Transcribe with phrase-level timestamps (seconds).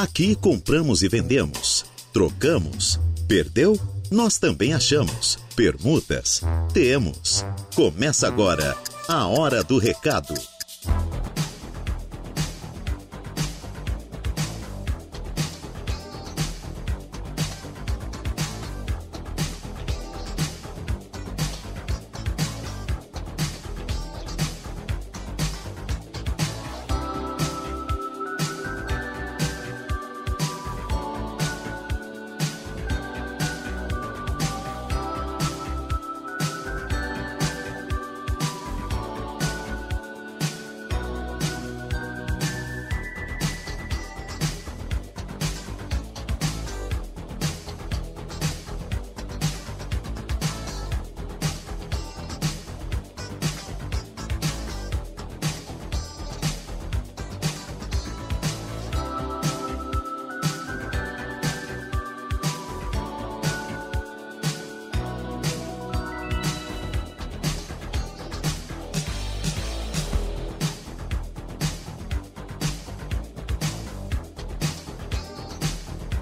[0.00, 3.76] Aqui compramos e vendemos, trocamos, perdeu?
[4.12, 5.40] Nós também achamos.
[5.56, 6.40] Permutas?
[6.72, 7.44] Temos.
[7.74, 8.76] Começa agora
[9.08, 10.34] a Hora do Recado.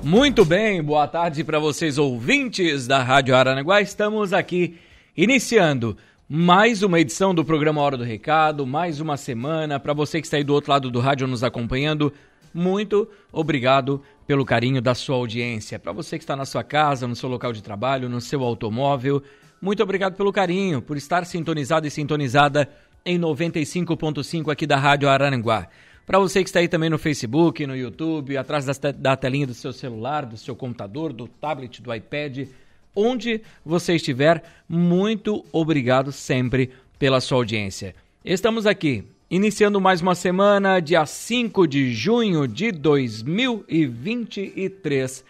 [0.08, 3.80] Muito bem, boa tarde para vocês ouvintes da Rádio Aranaguá.
[3.80, 4.78] Estamos aqui
[5.16, 5.96] iniciando
[6.28, 9.80] mais uma edição do programa Hora do Recado, mais uma semana.
[9.80, 12.12] Para você que está aí do outro lado do rádio nos acompanhando,
[12.54, 15.76] muito obrigado pelo carinho da sua audiência.
[15.76, 19.20] Para você que está na sua casa, no seu local de trabalho, no seu automóvel,
[19.60, 22.68] muito obrigado pelo carinho, por estar sintonizado e sintonizada
[23.04, 25.66] em 95.5 aqui da Rádio Araranguá.
[26.06, 29.72] Para você que está aí também no Facebook, no YouTube, atrás da, telinha do seu
[29.72, 32.46] celular, do seu computador, do tablet, do iPad,
[32.94, 37.92] onde você estiver, muito obrigado sempre pela sua audiência.
[38.24, 45.24] Estamos aqui iniciando mais uma semana, dia 5 de junho de 2023.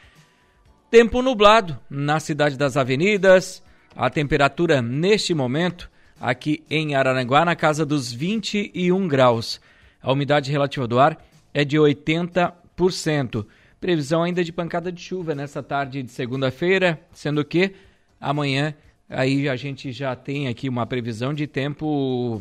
[0.91, 3.63] Tempo nublado na cidade das avenidas,
[3.97, 9.59] a temperatura neste momento aqui em Araranguá na casa dos 21 graus.
[10.07, 11.21] A umidade relativa do ar
[11.53, 13.45] é de 80%.
[13.81, 17.75] Previsão ainda de pancada de chuva nessa tarde de segunda-feira, sendo que
[18.21, 18.73] amanhã
[19.11, 22.41] aí a gente já tem aqui uma previsão de tempo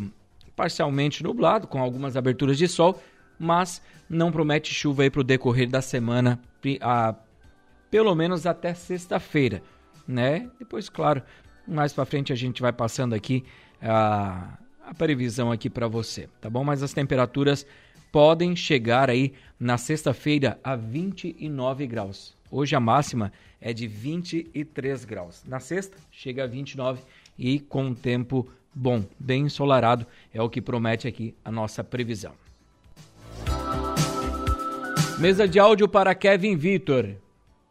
[0.56, 3.02] parcialmente nublado, com algumas aberturas de sol,
[3.40, 6.40] mas não promete chuva aí para o decorrer da semana,
[6.82, 7.16] a,
[7.90, 9.64] pelo menos até sexta-feira,
[10.08, 10.52] né?
[10.60, 11.24] Depois, claro,
[11.68, 13.44] mais para frente a gente vai passando aqui
[13.82, 16.64] a a previsão aqui para você, tá bom?
[16.64, 17.66] Mas as temperaturas
[18.12, 22.36] podem chegar aí na sexta-feira a 29 graus.
[22.52, 25.44] Hoje a máxima é de 23 graus.
[25.46, 27.02] Na sexta chega a 29
[27.38, 32.34] e com tempo bom, bem ensolarado, é o que promete aqui a nossa previsão.
[35.18, 37.16] Mesa de áudio para Kevin Vitor.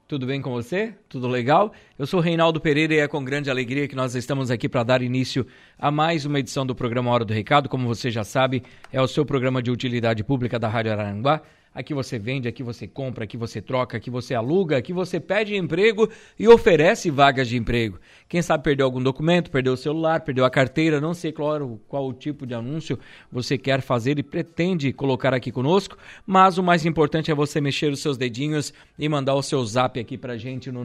[0.06, 0.92] Tudo bem com você?
[1.08, 1.72] Tudo legal?
[1.98, 5.00] Eu sou Reinaldo Pereira e é com grande alegria que nós estamos aqui para dar
[5.00, 5.46] início
[5.78, 7.70] a mais uma edição do programa Hora do Recado.
[7.70, 11.40] Como você já sabe, é o seu programa de utilidade pública da Rádio Aranguá
[11.74, 15.56] Aqui você vende, aqui você compra, aqui você troca, aqui você aluga, aqui você pede
[15.56, 16.08] emprego
[16.38, 17.98] e oferece vagas de emprego.
[18.28, 22.06] Quem sabe perdeu algum documento, perdeu o celular, perdeu a carteira, não sei claro qual
[22.06, 22.96] o tipo de anúncio
[23.30, 27.90] você quer fazer e pretende colocar aqui conosco, mas o mais importante é você mexer
[27.90, 30.84] os seus dedinhos e mandar o seu zap aqui pra gente no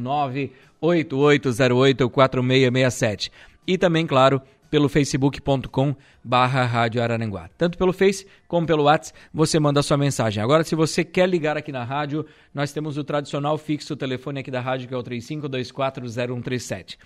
[0.82, 3.30] 988084667.
[3.68, 7.50] E também, claro, pelo facebook.com barra Rádio Araranguá.
[7.58, 10.44] Tanto pelo Face como pelo WhatsApp, você manda a sua mensagem.
[10.44, 14.40] Agora, se você quer ligar aqui na rádio, nós temos o tradicional fixo, o telefone
[14.40, 16.98] aqui da rádio, que é o 35240137.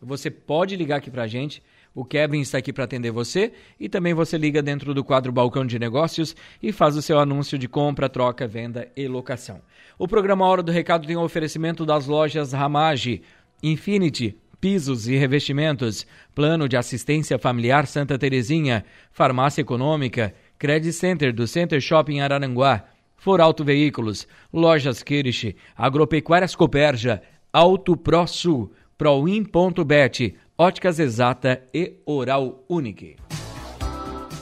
[0.00, 1.62] Você pode ligar aqui pra gente,
[1.94, 5.64] o Kevin está aqui para atender você e também você liga dentro do quadro Balcão
[5.64, 9.60] de Negócios e faz o seu anúncio de compra, troca, venda e locação.
[9.98, 13.22] O programa Hora do Recado tem um oferecimento das lojas Ramage,
[13.62, 21.48] Infinity, pisos e revestimentos, plano de assistência familiar Santa Terezinha, farmácia econômica, Credit Center do
[21.48, 22.84] Center Shopping Araranguá,
[23.16, 27.20] Foralto Veículos, Lojas Kirish, Agropecuárias Coperja,
[27.52, 33.16] Auto Pro Sul, Proin.bet, Óticas Exata e Oral Unique.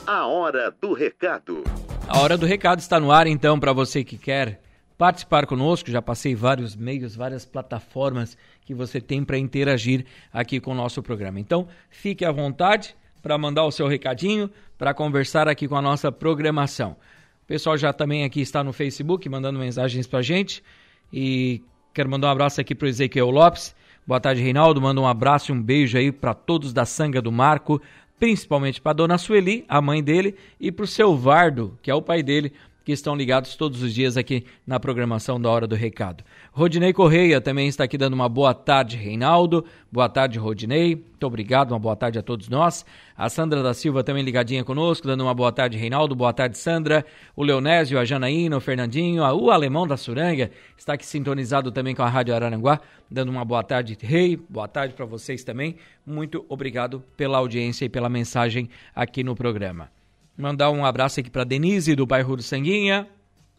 [0.05, 1.63] A hora do recado.
[2.07, 4.61] A hora do recado está no ar então para você que quer
[4.99, 5.89] participar conosco.
[5.89, 8.37] Já passei vários meios, várias plataformas
[8.71, 11.39] que você tem para interagir aqui com o nosso programa.
[11.39, 16.09] Então, fique à vontade para mandar o seu recadinho, para conversar aqui com a nossa
[16.09, 16.95] programação.
[17.43, 20.63] O pessoal já também aqui está no Facebook mandando mensagens para a gente
[21.11, 21.61] e
[21.93, 23.75] quero mandar um abraço aqui para o Ezequiel Lopes.
[24.07, 24.81] Boa tarde, Reinaldo.
[24.81, 27.81] Manda um abraço e um beijo aí para todos da Sanga do Marco,
[28.17, 32.01] principalmente para dona Sueli, a mãe dele, e para o seu Vardo, que é o
[32.01, 32.53] pai dele,
[32.83, 36.23] que estão ligados todos os dias aqui na programação da Hora do Recado.
[36.51, 39.65] Rodinei Correia também está aqui dando uma boa tarde, Reinaldo.
[39.91, 40.95] Boa tarde, Rodinei.
[40.95, 42.85] Muito obrigado, uma boa tarde a todos nós.
[43.15, 46.15] A Sandra da Silva também ligadinha conosco, dando uma boa tarde, Reinaldo.
[46.15, 47.05] Boa tarde, Sandra.
[47.35, 52.01] O Leonésio, a Janaína, o Fernandinho, o Alemão da Suranga está aqui sintonizado também com
[52.01, 52.79] a Rádio Araranguá,
[53.09, 54.35] dando uma boa tarde, Rei.
[54.49, 55.75] Boa tarde para vocês também.
[56.05, 60.00] Muito obrigado pela audiência e pela mensagem aqui no programa.
[60.41, 63.07] Mandar um abraço aqui para Denise do bairro do Sanguinha.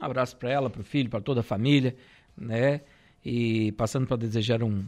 [0.01, 1.95] Um abraço para ela, para o filho, para toda a família,
[2.37, 2.81] né?
[3.25, 4.85] E passando para desejar um,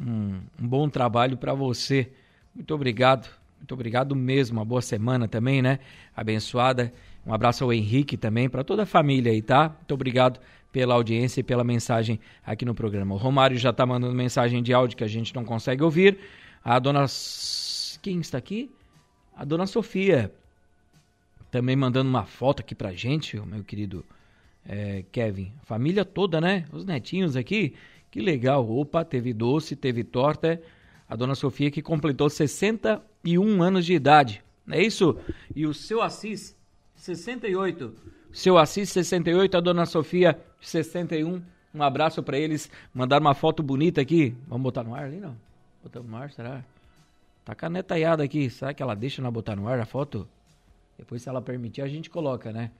[0.00, 2.12] um, um, bom trabalho para você.
[2.54, 4.60] Muito obrigado, muito obrigado mesmo.
[4.60, 5.80] Uma boa semana também, né?
[6.14, 6.92] Abençoada.
[7.26, 9.70] Um abraço ao Henrique também, para toda a família aí, tá?
[9.70, 10.38] Muito obrigado
[10.70, 13.16] pela audiência e pela mensagem aqui no programa.
[13.16, 16.20] O Romário já está mandando mensagem de áudio que a gente não consegue ouvir.
[16.64, 17.04] A dona.
[18.00, 18.70] Quem está aqui?
[19.36, 20.32] A dona Sofia
[21.54, 24.04] também mandando uma foto aqui pra gente, o meu querido
[24.66, 25.52] é, Kevin.
[25.62, 26.64] Família toda, né?
[26.72, 27.76] Os netinhos aqui.
[28.10, 28.68] Que legal.
[28.68, 30.60] Opa, teve doce, teve torta.
[31.08, 34.42] A dona Sofia que completou 61 anos de idade.
[34.68, 35.16] É isso?
[35.54, 36.56] E o seu Assis,
[36.96, 37.94] 68.
[38.32, 39.56] Seu Assis, 68.
[39.56, 41.40] A dona Sofia, 61.
[41.72, 42.68] Um abraço para eles.
[42.92, 44.34] Mandaram uma foto bonita aqui.
[44.48, 45.36] Vamos botar no ar ali, não?
[45.84, 46.64] Botar no ar, será?
[47.44, 48.50] Tá canetalhada aqui.
[48.50, 50.26] Será que ela deixa nós botar no ar a foto?
[50.98, 52.70] Depois, se ela permitir, a gente coloca, né?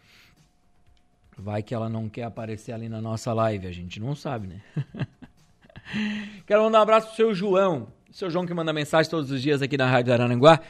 [1.37, 4.61] Vai que ela não quer aparecer ali na nossa live, a gente não sabe, né?
[6.47, 7.89] Quero mandar um abraço pro seu João.
[8.11, 10.61] Seu João que manda mensagem todos os dias aqui na Rádio Arananguá.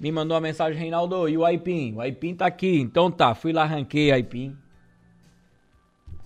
[0.00, 1.94] Me mandou uma mensagem, Reinaldo, e o Aipim?
[1.94, 2.80] O Aipim tá aqui.
[2.80, 4.56] Então tá, fui lá, arranquei Aipim.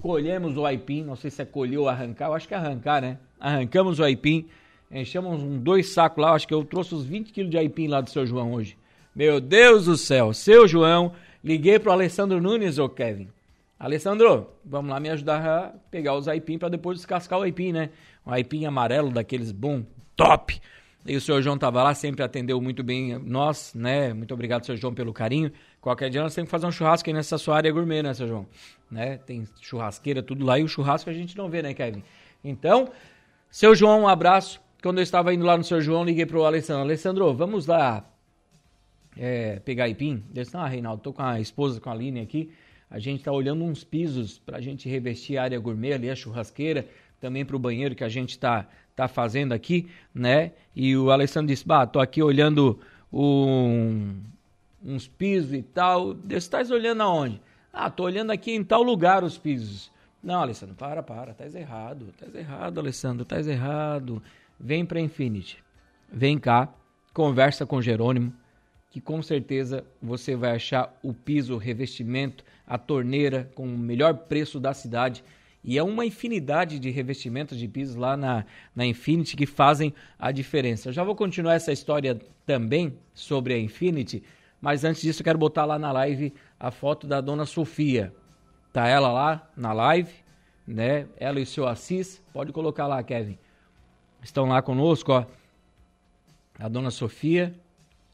[0.01, 3.01] Colhemos o Aipim, não sei se é colher ou arrancar, eu acho que é arrancar,
[3.01, 3.19] né?
[3.39, 4.49] Arrancamos o Aipim,
[4.91, 8.01] enchemos um, dois sacos lá, acho que eu trouxe os 20 quilos de Aipim lá
[8.01, 8.77] do seu João hoje.
[9.15, 11.13] Meu Deus do céu, seu João,
[11.45, 13.29] liguei pro Alessandro Nunes, ô Kevin.
[13.79, 17.91] Alessandro, vamos lá me ajudar a pegar os aipim para depois descascar o aipim, né?
[18.27, 19.85] Um aipim amarelo daqueles bom,
[20.17, 20.59] top.
[21.05, 24.15] E o senhor João tava lá, sempre atendeu muito bem nós, né?
[24.15, 25.53] Muito obrigado, senhor João, pelo carinho.
[25.79, 28.29] Qualquer dia nós temos que fazer um churrasco aí nessa sua área gourmet, né, senhor
[28.29, 28.47] João?
[28.91, 29.19] Né?
[29.19, 32.03] Tem churrasqueira, tudo lá, e o churrasco a gente não vê, né, Kevin?
[32.43, 32.89] Então,
[33.51, 34.59] seu João, um abraço.
[34.83, 36.83] Quando eu estava indo lá no seu João, liguei pro Alessandro.
[36.83, 38.07] Alessandro, vamos lá
[39.17, 42.51] é, pegar Ipim, eu disse, ah, Reinaldo, tô com a esposa, com a Aline aqui,
[42.91, 46.15] a gente está olhando uns pisos para a gente revestir a área gourmet ali, a
[46.15, 46.87] churrasqueira,
[47.21, 50.53] também para o banheiro que a gente está tá fazendo aqui, né?
[50.75, 52.79] E o Alessandro disse, bah, tô aqui olhando
[53.13, 54.21] um,
[54.85, 56.15] uns pisos e tal.
[56.15, 57.41] Você está olhando aonde?
[57.73, 59.91] Ah, tô olhando aqui em tal lugar os pisos.
[60.23, 64.23] Não, Alessandro, para, para, tá errado, tá errado, Alessandro, tá errado.
[64.59, 65.59] Vem para Infinity,
[66.13, 66.73] vem cá,
[67.13, 68.33] conversa com Jerônimo,
[68.93, 74.13] que com certeza você vai achar o piso, o revestimento, a torneira com o melhor
[74.15, 75.25] preço da cidade.
[75.65, 78.45] E é uma infinidade de revestimentos de pisos lá na,
[78.77, 80.91] na Infinity que fazem a diferença.
[80.91, 84.23] Eu já vou continuar essa história também sobre a Infinity,
[84.61, 88.13] mas antes disso eu quero botar lá na live a foto da dona Sofia.
[88.75, 90.13] Tá ela lá na live,
[90.67, 91.09] né?
[91.17, 92.23] Ela e o seu Assis.
[92.31, 93.39] Pode colocar lá, Kevin.
[94.23, 95.25] Estão lá conosco, ó.
[96.59, 97.55] A dona Sofia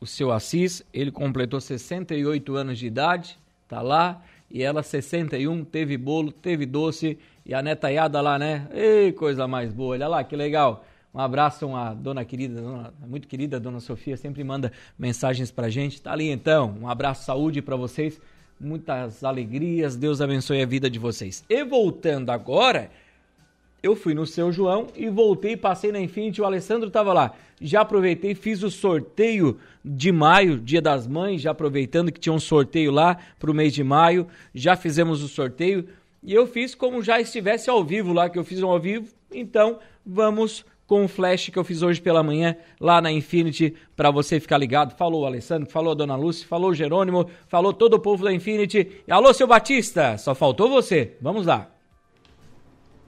[0.01, 5.97] o seu Assis, ele completou 68 anos de idade, tá lá, e ela 61, teve
[5.97, 8.69] bolo, teve doce, e a netaiada lá, né?
[8.73, 10.85] Ei, coisa mais boa, olha lá, que legal.
[11.13, 16.01] Um abraço a dona querida, dona, muito querida dona Sofia, sempre manda mensagens pra gente.
[16.01, 18.21] Tá ali então, um abraço, saúde para vocês,
[18.61, 21.45] muitas alegrias, Deus abençoe a vida de vocês.
[21.49, 22.91] E voltando agora,
[23.83, 27.33] eu fui no seu João e voltei, passei na Infinity, o Alessandro estava lá.
[27.61, 32.41] Já aproveitei, fiz o sorteio de maio, Dia das Mães, já aproveitando que tinha um
[32.41, 35.89] sorteio lá para o mês de maio, já fizemos o sorteio
[36.23, 39.09] e eu fiz como já estivesse ao vivo lá, que eu fiz um ao vivo.
[39.33, 44.11] Então, vamos com o flash que eu fiz hoje pela manhã lá na Infinity para
[44.11, 44.97] você ficar ligado.
[44.97, 48.33] Falou o Alessandro, falou a Dona Lúcia, falou o Jerônimo, falou todo o povo da
[48.33, 49.03] Infinity.
[49.09, 51.17] Alô, seu Batista, só faltou você.
[51.21, 51.78] Vamos lá.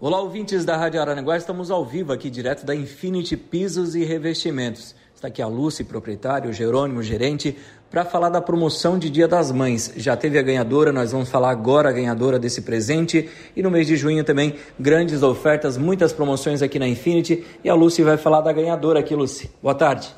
[0.02, 4.94] Olá, ouvintes da Rádio Araranguá, estamos ao vivo aqui direto da Infinity Pisos e Revestimentos.
[5.14, 7.54] Está aqui a Lucy, proprietário, Jerônimo, gerente,
[7.90, 9.92] para falar da promoção de Dia das Mães.
[9.98, 13.28] Já teve a ganhadora, nós vamos falar agora a ganhadora desse presente.
[13.54, 17.44] E no mês de junho também, grandes ofertas, muitas promoções aqui na Infinity.
[17.62, 19.50] E a Lucy vai falar da ganhadora aqui, Lucy.
[19.62, 20.08] Boa tarde.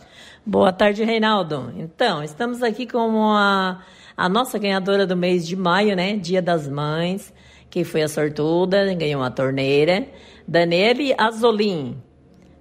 [0.47, 1.73] Boa tarde, Reinaldo.
[1.77, 3.83] Então, estamos aqui com a,
[4.17, 6.17] a nossa ganhadora do mês de maio, né?
[6.17, 7.33] Dia das Mães
[7.73, 10.07] que foi a sortuda, ganhou uma torneira.
[10.47, 11.97] Daniele Azolin.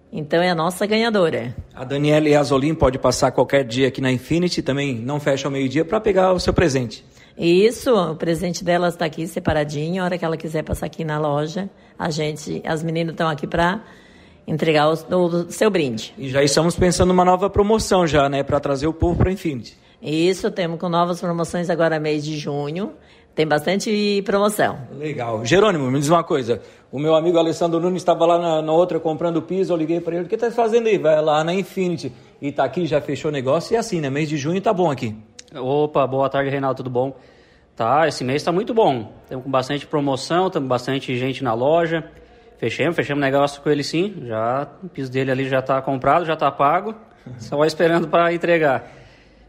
[0.09, 1.53] Então é a nossa ganhadora.
[1.75, 5.83] A Daniele Azolin pode passar qualquer dia aqui na Infinity, também não fecha ao meio-dia
[5.83, 7.03] para pegar o seu presente.
[7.37, 10.01] Isso, o presente delas está aqui separadinho.
[10.01, 13.45] A hora que ela quiser passar aqui na loja, a gente, as meninas estão aqui
[13.45, 13.83] para
[14.47, 16.13] entregar o, o, seu brinde.
[16.17, 19.77] E já estamos pensando numa nova promoção já, né, para trazer o povo para Infinity.
[20.01, 22.93] Isso, temos com novas promoções agora mês de junho.
[23.33, 24.77] Tem bastante promoção.
[24.91, 25.45] Legal.
[25.45, 26.61] Jerônimo, me diz uma coisa.
[26.91, 30.15] O meu amigo Alessandro Nunes estava lá na, na, outra comprando piso, eu liguei para
[30.15, 30.97] ele, o que tá fazendo aí?
[30.97, 32.11] Vai lá na Infinity.
[32.41, 34.09] E tá aqui, já fechou o negócio e assim, né?
[34.09, 35.15] Mês de junho tá bom aqui.
[35.55, 37.15] Opa, boa tarde, Reinaldo, tudo bom?
[37.75, 39.13] Tá, esse mês está muito bom.
[39.29, 42.03] Temos bastante promoção, temos bastante gente na loja.
[42.57, 44.23] Fechamos, fechamos negócio com ele sim.
[44.25, 46.93] Já o piso dele ali já está comprado, já está pago.
[47.37, 49.00] Só esperando para entregar.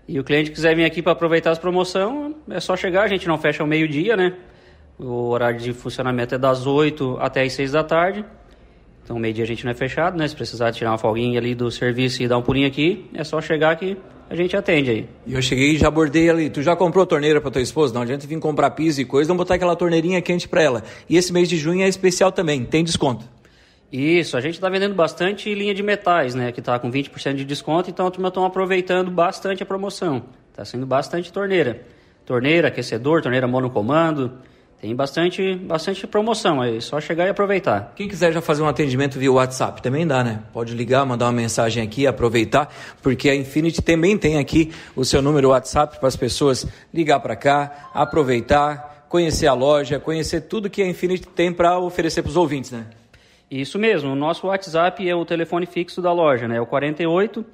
[0.08, 3.26] E o cliente quiser vir aqui para aproveitar as promoções, é só chegar, a gente
[3.28, 4.34] não fecha ao meio-dia, né?
[4.98, 8.24] O horário de funcionamento é das 8 até as 6 da tarde.
[9.04, 10.26] Então, meio-dia a gente não é fechado, né?
[10.28, 13.40] Se precisar tirar uma folguinha ali do serviço e dar um pulinho aqui, é só
[13.40, 13.96] chegar que
[14.30, 15.08] a gente atende aí.
[15.26, 16.48] E eu cheguei e já abordei ali.
[16.48, 17.92] Tu já comprou torneira para tua esposa?
[17.92, 20.84] Não adianta vir comprar piso e coisa, não botar aquela torneirinha quente para ela.
[21.08, 23.24] E esse mês de junho é especial também, tem desconto.
[23.92, 26.50] Isso, a gente está vendendo bastante linha de metais, né?
[26.50, 30.22] Que está com 20% de desconto, então está aproveitando bastante a promoção.
[30.50, 31.82] Está sendo bastante torneira.
[32.24, 34.32] Torneira, aquecedor, torneira monocomando.
[34.80, 37.92] Tem bastante, bastante promoção aí, só chegar e aproveitar.
[37.94, 40.42] Quem quiser já fazer um atendimento via WhatsApp também dá, né?
[40.54, 45.20] Pode ligar, mandar uma mensagem aqui, aproveitar, porque a Infinity também tem aqui o seu
[45.20, 50.82] número WhatsApp para as pessoas ligar para cá, aproveitar, conhecer a loja, conhecer tudo que
[50.82, 52.86] a Infinity tem para oferecer para os ouvintes, né?
[53.60, 56.56] Isso mesmo, o nosso WhatsApp é o telefone fixo da loja, né?
[56.56, 57.44] É o 48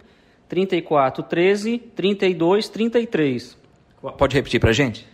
[0.48, 3.58] 34 13 32 33.
[4.16, 5.06] Pode repetir para a gente?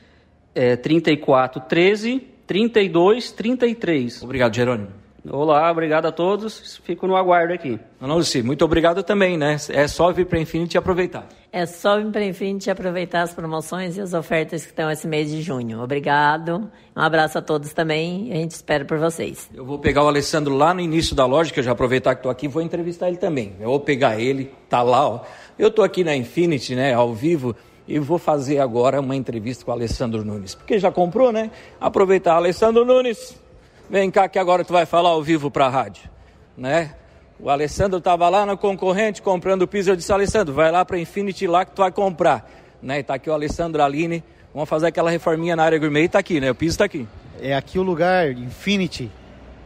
[0.55, 4.23] é 34 13 32 33.
[4.23, 4.89] Obrigado, Jerônimo.
[5.31, 6.79] Olá, obrigado a todos.
[6.85, 7.81] Fico no aguardo aqui.
[7.99, 9.57] Ana Luci, muito obrigado também, né?
[9.71, 11.27] É só vir para a Infinity e aproveitar.
[11.51, 14.91] É só vir para a Infinity e aproveitar as promoções e as ofertas que estão
[14.91, 15.81] esse mês de junho.
[15.81, 16.71] Obrigado.
[16.95, 18.33] Um abraço a todos também.
[18.33, 19.49] A gente espera por vocês.
[19.55, 22.19] Eu vou pegar o Alessandro lá no início da loja, que eu já aproveitar que
[22.19, 23.55] estou aqui, vou entrevistar ele também.
[23.59, 25.21] Eu vou pegar ele, tá lá, ó.
[25.59, 27.57] Eu estou aqui na Infinity, né, ao vivo
[27.89, 30.55] e vou fazer agora uma entrevista com o Alessandro Nunes.
[30.55, 31.51] Porque já comprou, né?
[31.81, 33.43] Aproveitar, Alessandro Nunes,
[33.89, 36.09] vem cá que agora tu vai falar ao vivo para a rádio,
[36.57, 36.95] né?
[37.39, 41.47] O Alessandro estava lá no concorrente comprando piso, eu disse, Alessandro, vai lá para Infinity
[41.47, 42.49] lá que tu vai comprar,
[42.81, 43.01] né?
[43.01, 44.23] E tá aqui o Alessandro Aline,
[44.53, 46.51] vamos fazer aquela reforminha na área gourmet e tá aqui, né?
[46.51, 47.07] O piso está aqui.
[47.41, 49.11] É aqui o lugar, Infinity.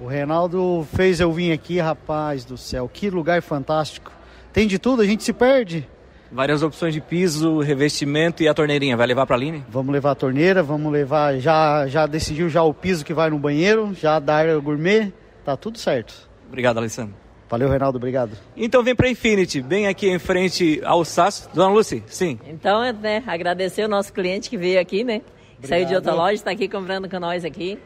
[0.01, 4.11] O Reinaldo fez eu vir aqui, rapaz do céu, que lugar fantástico.
[4.53, 5.87] Tem de tudo, a gente se perde.
[6.31, 8.97] Várias opções de piso, revestimento e a torneirinha.
[8.97, 9.65] Vai levar para a Aline?
[9.69, 11.39] Vamos levar a torneira, vamos levar.
[11.39, 15.13] Já, já decidiu já o piso que vai no banheiro, já da área gourmet.
[15.45, 16.29] Tá tudo certo.
[16.47, 17.15] Obrigado, Alessandro.
[17.49, 18.33] Valeu, Reinaldo, obrigado.
[18.55, 21.49] Então vem para Infinity, bem aqui em frente ao SAS.
[21.55, 22.39] Dona Lucy, sim.
[22.47, 25.23] Então, né, agradecer o nosso cliente que veio aqui, né?
[25.57, 25.69] Obrigado.
[25.69, 27.79] Saiu de outra loja, está aqui comprando com nós aqui.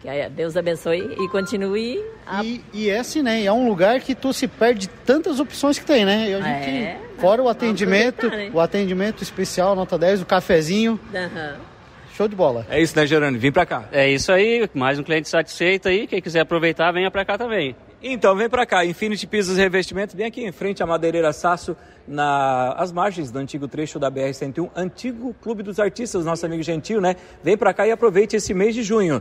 [0.00, 2.00] Que Deus abençoe e continue.
[2.24, 2.44] A...
[2.44, 3.42] E, e é assim, né?
[3.44, 6.34] É um lugar que tu se perde tantas opções que tem, né?
[6.34, 8.50] A gente, é, fora o atendimento, né?
[8.54, 11.00] o atendimento especial, nota 10, o cafezinho.
[11.12, 11.56] Uhum.
[12.14, 12.66] Show de bola.
[12.68, 13.38] É isso, né, Gerando?
[13.38, 13.88] Vim pra cá.
[13.92, 16.06] É isso aí, mais um cliente satisfeito aí.
[16.06, 17.76] Quem quiser aproveitar, venha pra cá também.
[18.02, 18.84] Então, vem pra cá.
[18.84, 21.76] Infinity Pisos Revestimentos, bem aqui em frente à Madeireira Sasso,
[22.06, 27.16] nas margens do antigo trecho da BR-101, antigo Clube dos Artistas, nosso amigo Gentil, né?
[27.42, 29.20] Vem pra cá e aproveite esse mês de junho.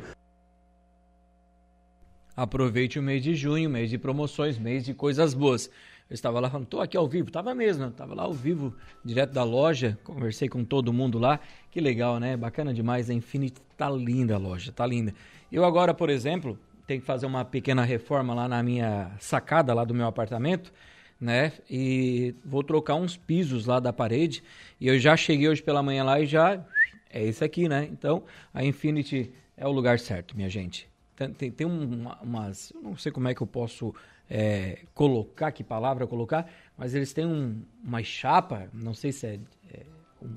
[2.37, 5.71] Aproveite o mês de junho, mês de promoções, mês de coisas boas.
[6.07, 9.33] Eu estava lá falando, estou aqui ao vivo, estava mesmo, estava lá ao vivo, direto
[9.33, 11.39] da loja, conversei com todo mundo lá.
[11.71, 12.37] Que legal, né?
[12.37, 15.15] Bacana demais, a Infinity tá linda a loja, tá linda.
[15.51, 19.83] Eu agora, por exemplo, tenho que fazer uma pequena reforma lá na minha sacada lá
[19.83, 20.71] do meu apartamento,
[21.19, 21.53] né?
[21.67, 24.43] E vou trocar uns pisos lá da parede.
[24.79, 26.63] E eu já cheguei hoje pela manhã lá e já
[27.09, 27.89] é isso aqui, né?
[27.91, 30.87] Então, a Infinity é o lugar certo, minha gente.
[31.17, 32.71] Tem, tem uma, umas.
[32.71, 33.93] Eu não sei como é que eu posso
[34.29, 36.47] é, colocar, que palavra colocar,
[36.77, 39.39] mas eles têm um, uma chapa, não sei se é.
[39.73, 39.83] é
[40.21, 40.35] um,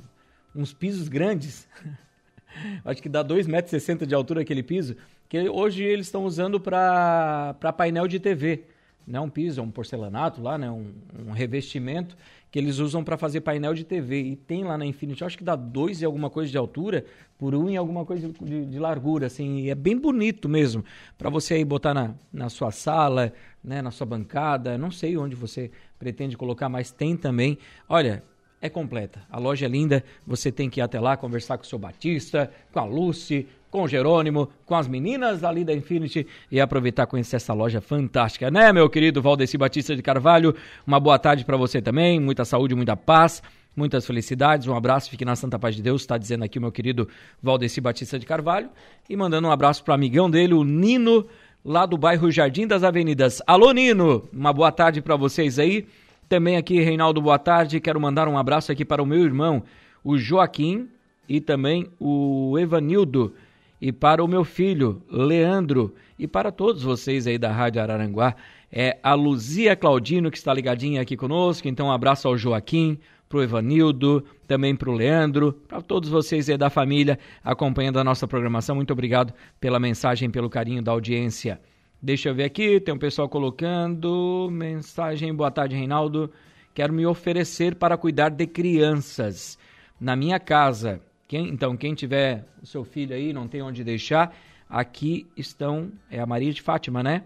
[0.54, 1.68] uns pisos grandes.
[2.84, 4.96] Acho que dá 2,60 metros de altura aquele piso,
[5.28, 8.64] que hoje eles estão usando para painel de TV.
[9.06, 10.70] Não é um piso, um porcelanato lá, né?
[10.70, 10.92] um,
[11.26, 12.16] um revestimento
[12.50, 14.20] que eles usam para fazer painel de TV.
[14.22, 17.04] E tem lá na Infinity, acho que dá dois e alguma coisa de altura
[17.38, 19.60] por um e alguma coisa de, de largura, assim.
[19.60, 20.84] E é bem bonito mesmo
[21.16, 24.76] para você aí botar na, na sua sala, né, na sua bancada.
[24.76, 27.56] Não sei onde você pretende colocar, mas tem também.
[27.88, 28.22] Olha,
[28.60, 29.20] é completa.
[29.30, 32.50] A loja é linda, você tem que ir até lá conversar com o seu Batista,
[32.72, 37.36] com a Lucy, com o Jerônimo, com as meninas ali da Infinity e aproveitar conhecer
[37.36, 40.54] essa loja fantástica, né, meu querido Valdeci Batista de Carvalho?
[40.86, 43.42] Uma boa tarde para você também, muita saúde, muita paz.
[43.76, 46.72] Muitas felicidades, um abraço, fique na Santa Paz de Deus, está dizendo aqui o meu
[46.72, 47.08] querido
[47.40, 48.68] Valdeci Batista de Carvalho.
[49.08, 51.24] E mandando um abraço para amigão dele, o Nino,
[51.64, 53.40] lá do bairro Jardim das Avenidas.
[53.46, 55.86] Alô, Nino, uma boa tarde para vocês aí.
[56.30, 57.80] Também aqui, Reinaldo, boa tarde.
[57.80, 59.64] Quero mandar um abraço aqui para o meu irmão,
[60.04, 60.88] o Joaquim,
[61.28, 63.34] e também o Evanildo,
[63.80, 68.36] e para o meu filho, Leandro, e para todos vocês aí da Rádio Araranguá.
[68.70, 71.66] É a Luzia Claudino que está ligadinha aqui conosco.
[71.66, 72.96] Então, um abraço ao Joaquim,
[73.28, 78.76] pro Evanildo, também pro Leandro, para todos vocês aí da família acompanhando a nossa programação.
[78.76, 81.60] Muito obrigado pela mensagem, pelo carinho da audiência.
[82.02, 85.34] Deixa eu ver aqui, tem um pessoal colocando mensagem.
[85.34, 86.32] Boa tarde, Reinaldo.
[86.72, 89.58] Quero me oferecer para cuidar de crianças
[90.00, 91.02] na minha casa.
[91.28, 94.34] Quem, então, quem tiver o seu filho aí, não tem onde deixar,
[94.66, 97.22] aqui estão, é a Maria de Fátima, né?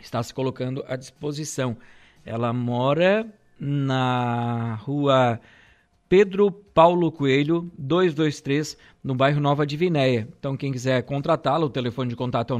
[0.00, 1.76] Está se colocando à disposição.
[2.26, 3.24] Ela mora
[3.56, 5.40] na rua
[6.08, 10.26] Pedro Paulo Coelho, 223, no bairro Nova Divinéia.
[10.40, 12.58] Então, quem quiser contratá-lo, o telefone de contato é o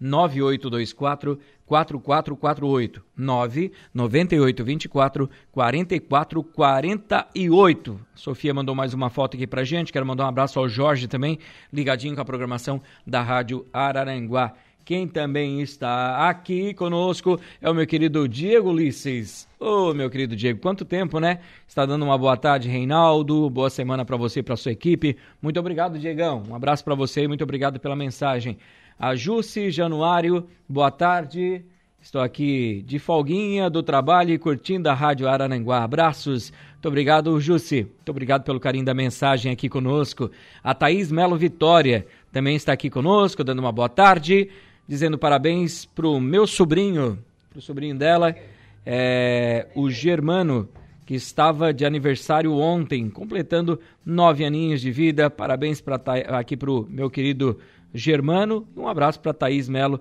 [0.00, 8.00] 99824 4448 99824 4448.
[8.14, 9.92] Sofia mandou mais uma foto aqui pra gente.
[9.92, 11.38] Quero mandar um abraço ao Jorge também,
[11.72, 14.52] ligadinho com a programação da Rádio Araranguá.
[14.84, 19.46] Quem também está aqui conosco é o meu querido Diego Ulisses.
[19.60, 21.38] Ô, oh, meu querido Diego, quanto tempo, né?
[21.68, 23.48] Está dando uma boa tarde, Reinaldo.
[23.50, 25.16] Boa semana para você e para sua equipe.
[25.40, 26.42] Muito obrigado, Diegão.
[26.48, 28.58] Um abraço para você e muito obrigado pela mensagem.
[29.00, 31.64] A Jusce Januário, boa tarde.
[32.02, 35.82] Estou aqui de folguinha do trabalho e curtindo a Rádio Arananguá.
[35.82, 36.52] Abraços.
[36.72, 37.84] Muito obrigado, Jussi.
[37.84, 40.30] Muito obrigado pelo carinho da mensagem aqui conosco.
[40.62, 44.50] A Thaís Melo Vitória também está aqui conosco, dando uma boa tarde
[44.86, 48.36] dizendo parabéns pro meu sobrinho, pro sobrinho dela,
[48.84, 50.68] é, o Germano,
[51.06, 55.30] que estava de aniversário ontem, completando nove aninhos de vida.
[55.30, 55.98] Parabéns pra,
[56.38, 57.58] aqui pro meu querido
[57.92, 58.66] Germano.
[58.76, 60.00] Um abraço para Thaís Melo.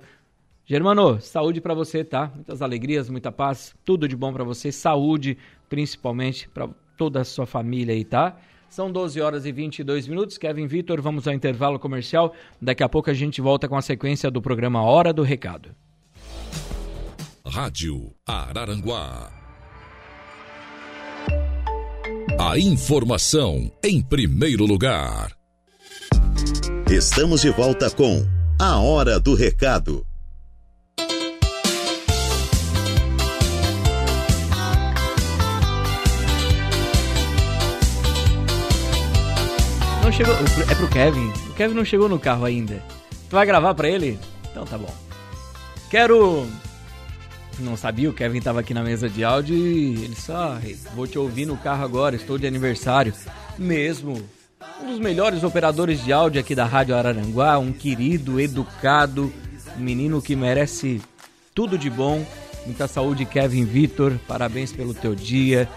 [0.65, 2.31] Germano, saúde para você, tá?
[2.33, 5.35] Muitas alegrias, muita paz, tudo de bom para você, saúde,
[5.67, 8.37] principalmente para toda a sua família aí, tá?
[8.69, 10.37] São 12 horas e 22 minutos.
[10.37, 12.35] Kevin Vitor, vamos ao intervalo comercial.
[12.61, 15.71] Daqui a pouco a gente volta com a sequência do programa Hora do Recado.
[17.43, 19.31] Rádio Araranguá.
[22.39, 25.38] A informação em primeiro lugar.
[26.91, 28.25] Estamos de volta com
[28.58, 30.04] A Hora do Recado.
[40.04, 40.34] não chegou.
[40.69, 41.30] É pro Kevin.
[41.49, 42.82] O Kevin não chegou no carro ainda.
[43.30, 44.19] Tu vai gravar pra ele?
[44.49, 44.91] Então tá bom.
[45.91, 46.47] Quero.
[47.60, 50.58] Não sabia, o Kevin tava aqui na mesa de áudio e ele só.
[50.95, 53.13] Vou te ouvir no carro agora, estou de aniversário.
[53.58, 54.38] Mesmo.
[54.61, 59.31] Um dos melhores operadores de áudio aqui da Rádio Araranguá, um querido, educado,
[59.77, 61.01] um menino que merece
[61.55, 62.25] tudo de bom.
[62.65, 64.19] Muita saúde, Kevin Vitor.
[64.27, 65.69] Parabéns pelo teu dia.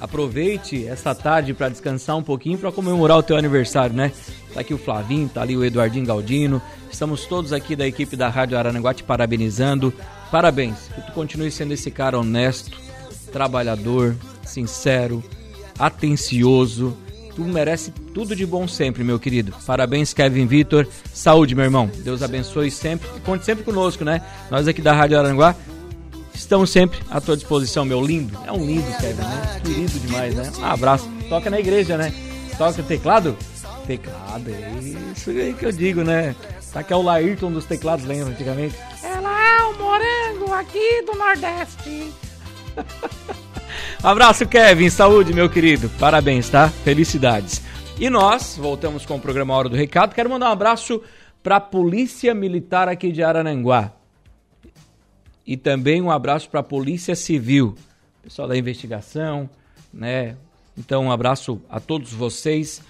[0.00, 4.10] Aproveite essa tarde para descansar um pouquinho para comemorar o teu aniversário, né?
[4.54, 6.62] Tá aqui o Flavinho, tá ali o Eduardinho Galdino.
[6.90, 9.92] Estamos todos aqui da equipe da Rádio Arananguá te parabenizando.
[10.30, 12.78] Parabéns, que tu continue sendo esse cara honesto,
[13.30, 15.22] trabalhador, sincero,
[15.78, 16.96] atencioso.
[17.40, 19.54] Tu merece tudo de bom sempre, meu querido.
[19.66, 20.86] Parabéns, Kevin Vitor.
[21.10, 21.90] Saúde, meu irmão.
[22.04, 23.08] Deus abençoe sempre.
[23.16, 24.20] E conte sempre conosco, né?
[24.50, 25.56] Nós aqui da Rádio Aranguá
[26.34, 28.38] Estamos sempre à tua disposição, meu lindo.
[28.46, 29.60] É um lindo, Kevin, né?
[29.64, 30.52] Querido demais, né?
[30.58, 31.08] Um abraço.
[31.30, 32.12] Toca na igreja, né?
[32.58, 33.36] Toca teclado?
[33.86, 34.72] Teclado, é
[35.16, 36.36] isso aí que eu digo, né?
[36.72, 38.76] Tá que é o Laírton dos teclados, lembra antigamente?
[39.02, 42.12] Ela é o morango aqui do Nordeste.
[44.02, 44.88] Abraço, Kevin.
[44.88, 45.90] Saúde, meu querido.
[46.00, 46.70] Parabéns, tá?
[46.70, 47.60] Felicidades.
[47.98, 50.14] E nós voltamos com o programa Hora do Recado.
[50.14, 51.02] Quero mandar um abraço
[51.42, 53.92] para a Polícia Militar aqui de Arananguá.
[55.46, 57.74] E também um abraço para a Polícia Civil,
[58.22, 59.50] pessoal da investigação,
[59.92, 60.34] né?
[60.78, 62.80] Então, um abraço a todos vocês.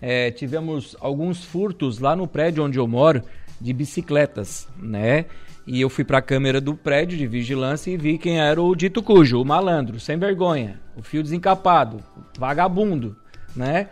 [0.00, 3.24] É, tivemos alguns furtos lá no prédio onde eu moro
[3.60, 5.26] de bicicletas, né?
[5.72, 8.74] E eu fui para a câmera do prédio de vigilância e vi quem era o
[8.74, 12.02] dito cujo, o malandro, sem vergonha, o fio desencapado,
[12.36, 13.16] vagabundo,
[13.54, 13.86] né?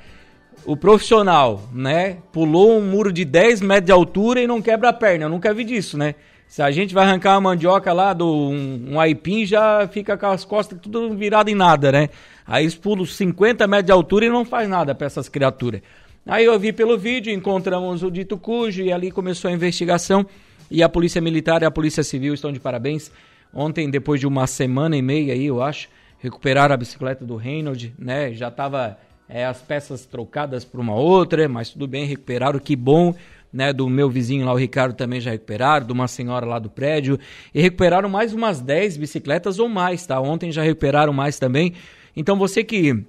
[0.64, 2.16] O profissional, né?
[2.32, 5.26] Pulou um muro de 10 metros de altura e não quebra a perna.
[5.26, 6.16] Eu nunca vi disso, né?
[6.48, 10.26] Se a gente vai arrancar uma mandioca lá do um, um aipim, já fica com
[10.26, 12.08] as costas tudo virado em nada, né?
[12.44, 15.80] Aí eles pulam 50 metros de altura e não faz nada para essas criaturas.
[16.26, 20.26] Aí eu vi pelo vídeo, encontramos o dito cujo e ali começou a investigação.
[20.70, 23.10] E a Polícia Militar e a Polícia Civil estão de parabéns.
[23.52, 27.90] Ontem, depois de uma semana e meia aí, eu acho, recuperaram a bicicleta do Reynolds,
[27.98, 28.32] né?
[28.34, 33.14] Já estava é, as peças trocadas por uma outra, mas tudo bem, recuperaram, que bom.
[33.50, 36.68] Né, do meu vizinho lá, o Ricardo, também já recuperaram, de uma senhora lá do
[36.68, 37.18] prédio,
[37.54, 40.20] e recuperaram mais umas 10 bicicletas ou mais, tá?
[40.20, 41.72] Ontem já recuperaram mais também.
[42.14, 43.02] Então você que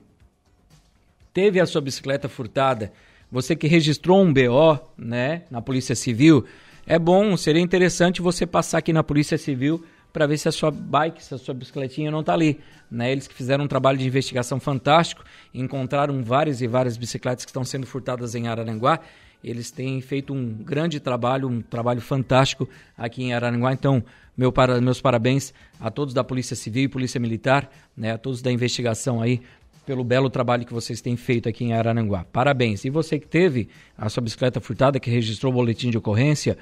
[1.33, 2.93] teve a sua bicicleta furtada,
[3.29, 6.45] você que registrou um BO, né, na Polícia Civil,
[6.89, 10.71] é bom, seria interessante você passar aqui na Polícia Civil para ver se a sua
[10.71, 12.59] bike, se a sua bicicletinha não está ali.
[12.89, 13.11] Né?
[13.11, 15.23] Eles que fizeram um trabalho de investigação fantástico,
[15.53, 19.01] encontraram várias e várias bicicletas que estão sendo furtadas em Araranguá.
[19.43, 23.71] Eles têm feito um grande trabalho, um trabalho fantástico aqui em Araranguá.
[23.71, 24.03] Então,
[24.35, 28.13] meu para, meus parabéns a todos da Polícia Civil e Polícia Militar, né?
[28.13, 29.43] a todos da investigação aí,
[29.85, 32.23] pelo belo trabalho que vocês têm feito aqui em Araranguá.
[32.31, 32.85] Parabéns.
[32.85, 36.57] E você que teve a sua bicicleta furtada, que registrou o boletim de ocorrência,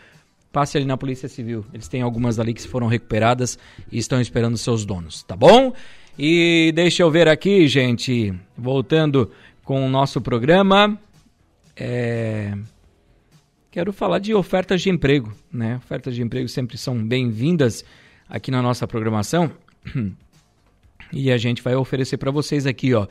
[0.57, 1.63] passe ali na Polícia Civil.
[1.71, 3.59] Eles têm algumas ali que foram recuperadas
[3.91, 5.71] e estão esperando seus donos, tá bom?
[6.17, 9.31] E deixa eu ver aqui, gente, voltando
[9.63, 10.99] com o nosso programa.
[11.75, 12.57] É...
[13.69, 15.75] Quero falar de ofertas de emprego, né?
[15.75, 17.85] Ofertas de emprego sempre são bem-vindas
[18.27, 19.51] aqui na nossa programação.
[21.13, 23.07] E a gente vai oferecer para vocês aqui, ó.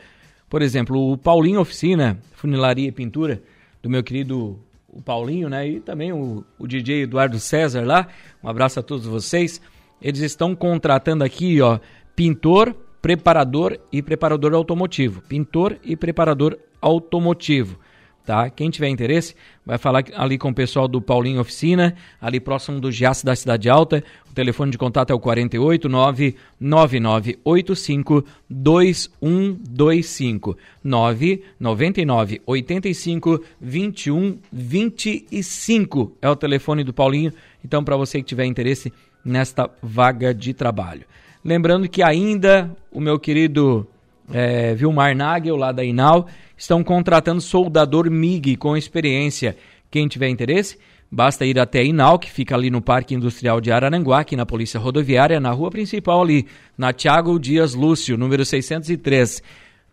[0.51, 3.43] Por exemplo, o Paulinho Oficina, Funilaria e Pintura,
[3.83, 4.61] do meu querido
[4.97, 5.69] o Paulinho, né?
[5.69, 8.09] E também o, o DJ Eduardo César lá.
[8.43, 9.61] Um abraço a todos vocês.
[10.01, 11.79] Eles estão contratando aqui, ó,
[12.15, 15.21] pintor, preparador e preparador automotivo.
[15.23, 17.79] Pintor e preparador automotivo
[18.27, 18.51] tá?
[18.51, 22.91] Quem tiver interesse, vai falar ali com o pessoal do Paulinho Oficina, ali próximo do
[22.91, 24.03] Giasse da Cidade Alta.
[24.29, 36.37] O telefone de contato é o 48 99985 2125 999 85 21 25 é o
[36.37, 37.33] telefone do Paulinho.
[37.65, 38.93] Então, para você que tiver interesse
[39.25, 41.05] nesta vaga de trabalho.
[41.45, 43.87] Lembrando que ainda o meu querido
[44.33, 49.57] é, Vilmar Nagel, lá da Inal, estão contratando soldador MIG com experiência.
[49.91, 50.79] Quem tiver interesse,
[51.11, 54.47] basta ir até a Inal, que fica ali no Parque Industrial de Araranguá, aqui na
[54.47, 59.43] Polícia Rodoviária, na rua principal ali, na Tiago Dias Lúcio, número 603.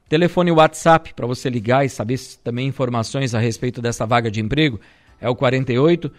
[0.09, 4.79] Telefone WhatsApp para você ligar e saber também informações a respeito dessa vaga de emprego
[5.19, 6.11] é o 48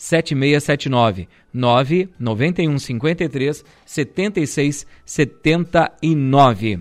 [0.00, 6.80] 7679 99153 7679.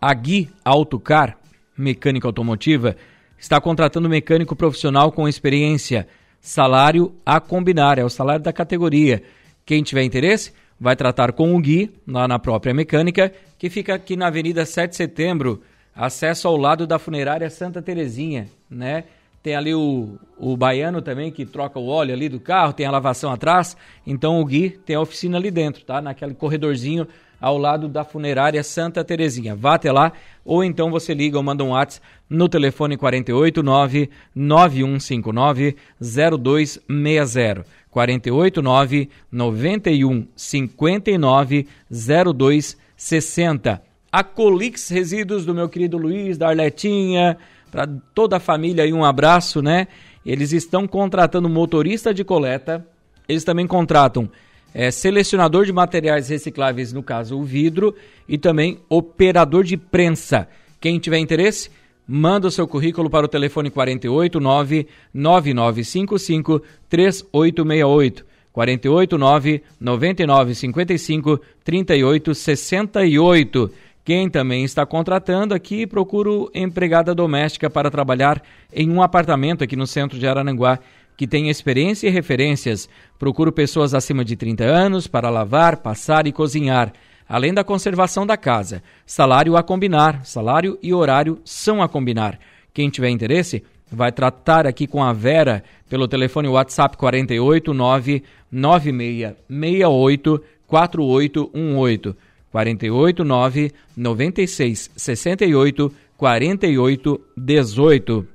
[0.00, 1.38] A Gui Autocar,
[1.76, 2.96] mecânica automotiva,
[3.38, 6.08] está contratando mecânico profissional com experiência.
[6.40, 9.22] Salário a combinar, é o salário da categoria.
[9.64, 14.16] Quem tiver interesse, vai tratar com o Gui, lá na própria mecânica, que fica aqui
[14.16, 15.60] na Avenida 7 de Setembro,
[15.94, 19.04] acesso ao lado da funerária Santa Terezinha, né?
[19.42, 22.90] Tem ali o, o baiano também que troca o óleo ali do carro, tem a
[22.90, 23.76] lavação atrás.
[24.06, 26.00] Então o Gui tem a oficina ali dentro, tá?
[26.00, 27.06] Naquele corredorzinho
[27.40, 29.54] ao lado da funerária Santa Terezinha.
[29.54, 30.12] Vá até lá
[30.44, 37.64] ou então você liga ou manda um WhatsApp no telefone 489 9159 0260.
[37.90, 43.82] 489 91 59 0260.
[44.10, 47.36] A Colix Resíduos do meu querido Luiz, da Arletinha,
[47.70, 49.88] para toda a família aí um abraço, né?
[50.24, 52.86] Eles estão contratando motorista de coleta,
[53.28, 54.28] eles também contratam
[54.74, 57.94] é, selecionador de materiais recicláveis, no caso o vidro,
[58.28, 60.48] e também operador de prensa.
[60.80, 61.70] Quem tiver interesse,
[62.06, 68.26] manda o seu currículo para o telefone 489 9955 3868.
[68.52, 73.70] 489 9955 3868.
[74.08, 78.42] Quem também está contratando aqui, procuro empregada doméstica para trabalhar
[78.72, 80.78] em um apartamento aqui no centro de Arananguá
[81.14, 82.88] que tem experiência e referências.
[83.18, 86.90] Procuro pessoas acima de 30 anos para lavar, passar e cozinhar,
[87.28, 88.82] além da conservação da casa.
[89.04, 92.38] Salário a combinar, salário e horário são a combinar.
[92.72, 102.27] Quem tiver interesse, vai tratar aqui com a Vera pelo telefone WhatsApp 489 9668 4818
[102.50, 108.26] 489 96 68 48 18.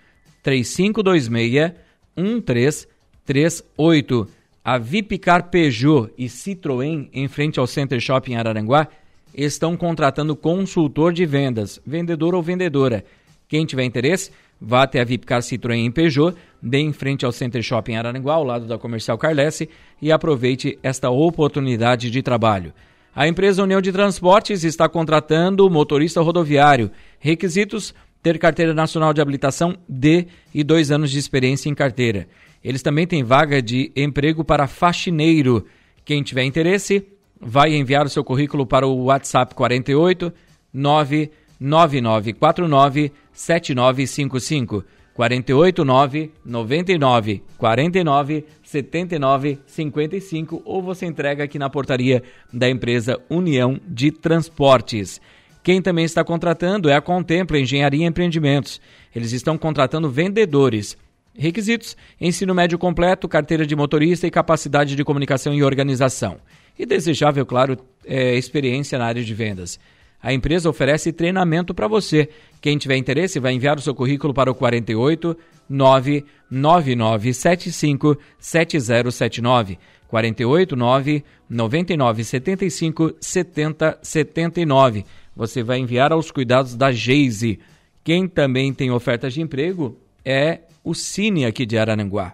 [2.17, 4.27] 3526-1338.
[4.65, 8.87] A Vipcar Peugeot e Citroën, em frente ao Center Shopping Araranguá,
[9.33, 13.03] estão contratando consultor de vendas, vendedor ou vendedora.
[13.47, 14.31] Quem tiver interesse,
[14.65, 18.45] Vá até a Vipcar Citroën em Peugeot, bem em frente ao Center Shopping Araranguá, ao
[18.45, 19.69] lado da Comercial Carlesse,
[20.01, 22.73] e aproveite esta oportunidade de trabalho.
[23.13, 26.89] A empresa União de Transportes está contratando motorista rodoviário.
[27.19, 32.25] Requisitos: ter carteira nacional de habilitação D e dois anos de experiência em carteira.
[32.63, 35.65] Eles também têm vaga de emprego para faxineiro.
[36.05, 37.05] Quem tiver interesse,
[37.45, 40.31] vai enviar o seu currículo para o WhatsApp 48
[40.73, 44.83] 99949 7955.
[45.13, 54.11] 489 99 49 79 55 ou você entrega aqui na portaria da empresa União de
[54.11, 55.21] Transportes.
[55.61, 58.81] Quem também está contratando é a Contempla Engenharia e Empreendimentos.
[59.15, 60.97] Eles estão contratando vendedores.
[61.35, 66.37] Requisitos: ensino médio completo, carteira de motorista e capacidade de comunicação e organização.
[66.77, 69.79] E desejável, claro, é, experiência na área de vendas.
[70.21, 72.29] A empresa oferece treinamento para você.
[72.61, 75.37] Quem tiver interesse vai enviar o seu currículo para o 48
[75.69, 79.77] 99975 7079.
[80.07, 85.05] 48 9975 7079.
[85.35, 87.59] Você vai enviar aos cuidados da Geise.
[88.03, 92.33] Quem também tem ofertas de emprego é o Cine aqui de Araranguá.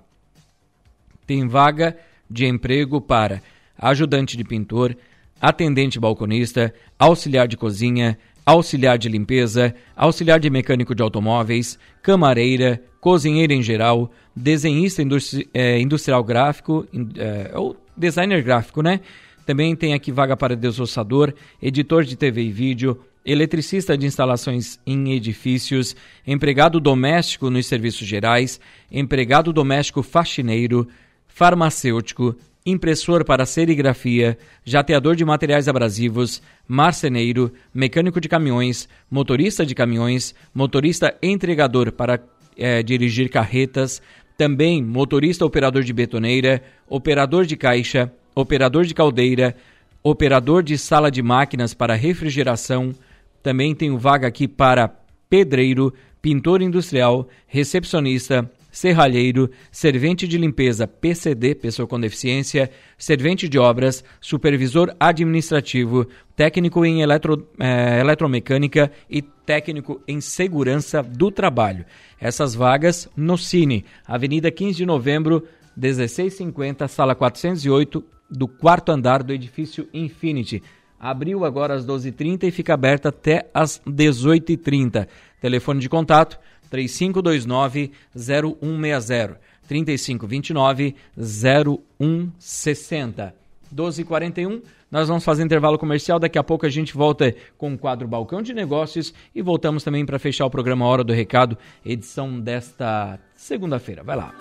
[1.25, 1.97] Tem vaga
[2.29, 3.41] de emprego para
[3.77, 4.95] ajudante de pintor,
[5.39, 13.53] atendente balconista, auxiliar de cozinha, auxiliar de limpeza, auxiliar de mecânico de automóveis, camareira, cozinheira
[13.53, 16.85] em geral, desenhista industri é, industrial gráfico,
[17.15, 19.01] é, ou designer gráfico, né?
[19.45, 25.13] Também tem aqui vaga para desossador, editor de TV e vídeo, eletricista de instalações em
[25.13, 28.59] edifícios, empregado doméstico nos serviços gerais,
[28.91, 30.87] empregado doméstico faxineiro,
[31.27, 40.35] farmacêutico, impressor para serigrafia, jateador de materiais abrasivos, marceneiro, mecânico de caminhões, motorista de caminhões,
[40.53, 42.19] motorista entregador para
[42.57, 44.01] é, dirigir carretas,
[44.37, 49.55] também motorista operador de betoneira, operador de caixa, operador de caldeira,
[50.03, 52.93] operador de sala de máquinas para refrigeração.
[53.41, 54.89] Também tenho vaga aqui para
[55.29, 64.03] pedreiro, pintor industrial, recepcionista, serralheiro, servente de limpeza PCD, pessoa com deficiência, servente de obras,
[64.21, 71.85] supervisor administrativo, técnico em eletro, eh, eletromecânica e técnico em segurança do trabalho.
[72.19, 79.33] Essas vagas no Cine, Avenida 15 de Novembro, 1650, sala 408, do quarto andar do
[79.33, 80.61] edifício Infinity.
[80.99, 85.07] Abriu agora às 12h30 e fica aberta até às 18h30.
[85.39, 86.37] Telefone de contato
[86.69, 93.33] 3529 0160 3529 0160
[93.73, 96.19] 12h41 nós vamos fazer intervalo comercial.
[96.19, 100.05] Daqui a pouco a gente volta com o quadro Balcão de Negócios e voltamos também
[100.05, 104.03] para fechar o programa Hora do Recado, edição desta segunda-feira.
[104.03, 104.33] Vai lá.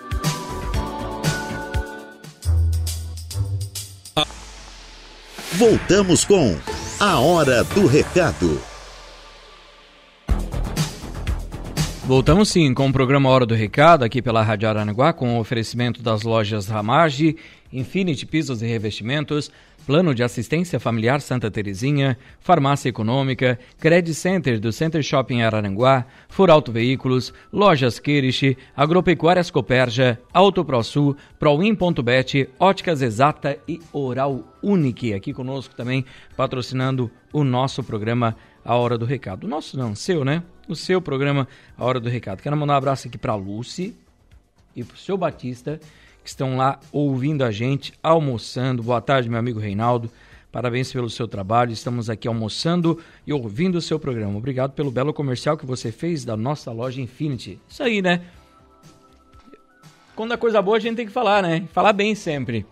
[5.54, 6.54] Voltamos com
[7.00, 8.60] a Hora do Recado.
[12.04, 16.02] Voltamos sim com o programa Hora do Recado aqui pela Rádio Aranaguá com o oferecimento
[16.02, 17.36] das lojas Ramage,
[17.72, 19.50] Infinity Pisos e Revestimentos,
[19.88, 26.70] Plano de Assistência Familiar Santa Terezinha, Farmácia Econômica, Credit Center do Center Shopping Araranguá, Furauto
[26.70, 35.14] Veículos, Lojas Kirish, Agropecuárias Coperja, Auto ProSul, Proin.bet, Óticas Exata e Oral Unique.
[35.14, 36.04] Aqui conosco também
[36.36, 39.44] patrocinando o nosso programa A Hora do Recado.
[39.44, 40.42] O nosso não, seu, né?
[40.68, 41.48] o seu programa
[41.78, 42.42] A Hora do Recado.
[42.42, 43.96] Quero mandar um abraço aqui para Lucy
[44.76, 45.80] e para o seu Batista,
[46.28, 48.82] que estão lá ouvindo a gente, almoçando.
[48.82, 50.10] Boa tarde, meu amigo Reinaldo.
[50.52, 51.72] Parabéns pelo seu trabalho.
[51.72, 54.36] Estamos aqui almoçando e ouvindo o seu programa.
[54.36, 57.58] Obrigado pelo belo comercial que você fez da nossa loja Infinity.
[57.66, 58.20] Isso aí, né?
[60.14, 61.66] Quando a coisa boa a gente tem que falar, né?
[61.72, 62.66] Falar bem sempre.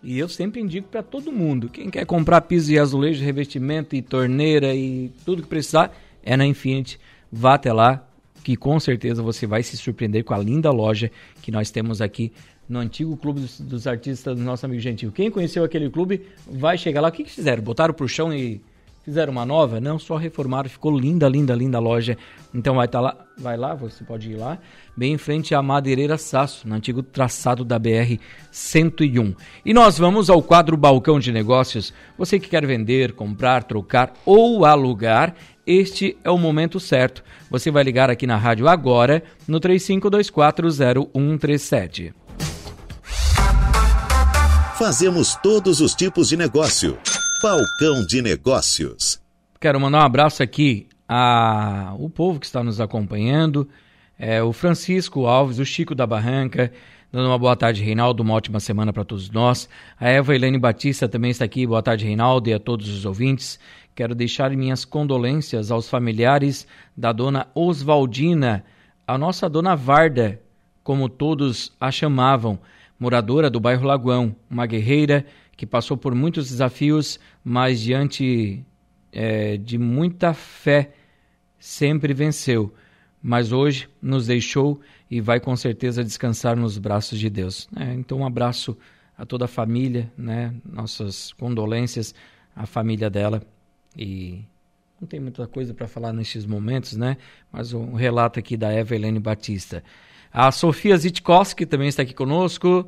[0.00, 1.68] E eu sempre indico para todo mundo.
[1.68, 6.46] Quem quer comprar piso e azulejo, revestimento e torneira e tudo que precisar, é na
[6.46, 7.00] Infinity.
[7.30, 8.06] Vá até lá,
[8.42, 12.32] que com certeza você vai se surpreender com a linda loja que nós temos aqui
[12.68, 15.12] no antigo clube dos, dos artistas do nosso amigo Gentil.
[15.12, 17.08] Quem conheceu aquele clube vai chegar lá.
[17.08, 17.62] O que, que fizeram?
[17.62, 18.60] Botaram pro chão e
[19.04, 19.80] fizeram uma nova?
[19.80, 20.70] Não, só reformaram.
[20.70, 22.16] Ficou linda, linda, linda a loja.
[22.54, 24.58] Então vai estar tá lá, vai lá, você pode ir lá,
[24.96, 28.18] bem em frente à Madeireira Saço, no antigo traçado da BR
[28.50, 29.34] 101.
[29.64, 31.92] E nós vamos ao quadro Balcão de Negócios.
[32.18, 35.34] Você que quer vender, comprar, trocar ou alugar
[35.66, 37.22] este é o momento certo.
[37.50, 42.12] Você vai ligar aqui na rádio agora no 35240137.
[44.78, 46.98] Fazemos todos os tipos de negócio.
[47.42, 49.20] Balcão de Negócios.
[49.60, 53.68] Quero mandar um abraço aqui ao povo que está nos acompanhando.
[54.18, 56.72] é, o Francisco Alves, o Chico da Barranca,
[57.12, 59.68] dando uma boa tarde, Reinaldo, uma ótima semana para todos nós.
[59.98, 63.58] A Eva Helene Batista também está aqui, boa tarde, Reinaldo, e a todos os ouvintes.
[63.94, 68.64] Quero deixar minhas condolências aos familiares da dona Oswaldina,
[69.06, 70.40] a nossa dona Varda,
[70.82, 72.58] como todos a chamavam,
[72.98, 75.26] moradora do bairro Lagoão, uma guerreira
[75.56, 78.64] que passou por muitos desafios, mas diante
[79.12, 80.92] é, de muita fé
[81.58, 82.72] sempre venceu.
[83.22, 87.68] Mas hoje nos deixou e vai com certeza descansar nos braços de Deus.
[87.76, 88.76] É, então, um abraço
[89.16, 90.52] a toda a família, né?
[90.64, 92.14] nossas condolências
[92.56, 93.42] à família dela.
[93.96, 94.44] E
[95.00, 97.16] não tem muita coisa para falar nesses momentos, né?
[97.50, 99.82] Mas um relato aqui da Eva Helene Batista.
[100.32, 102.86] A Sofia Zitkowski também está aqui conosco,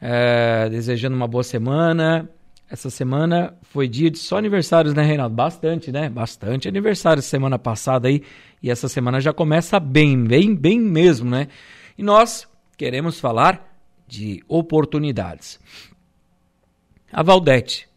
[0.00, 2.30] é, desejando uma boa semana.
[2.70, 5.34] Essa semana foi dia de só aniversários, né, Reinaldo?
[5.34, 6.08] Bastante, né?
[6.08, 8.22] Bastante aniversário semana passada aí.
[8.62, 11.48] E essa semana já começa bem, bem, bem mesmo, né?
[11.96, 13.68] E nós queremos falar
[14.06, 15.58] de oportunidades.
[17.12, 17.88] A Valdete,